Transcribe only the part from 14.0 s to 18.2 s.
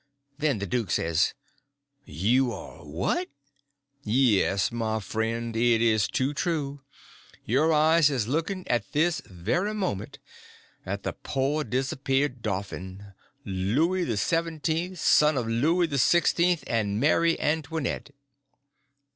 the Seventeen, son of Looy the Sixteen and Marry Antonette."